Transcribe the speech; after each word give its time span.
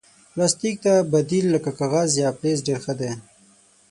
پلاستيک 0.31 0.75
ته 0.83 0.93
بدیل 1.11 1.45
لکه 1.53 1.71
کاغذ 1.79 2.09
یا 2.23 2.29
فلز 2.39 2.59
ډېر 2.67 2.79
ښه 2.85 2.93
دی. 2.99 3.11